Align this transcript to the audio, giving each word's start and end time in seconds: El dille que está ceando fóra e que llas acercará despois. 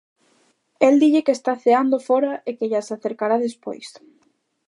El 0.87 0.95
dille 1.03 1.21
que 1.27 1.35
está 1.37 1.51
ceando 1.65 1.97
fóra 2.07 2.33
e 2.49 2.51
que 2.57 2.69
llas 2.71 2.89
acercará 2.95 3.35
despois. 3.45 3.87